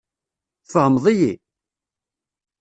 [0.67, 1.33] Tfehmeḍ-iyi?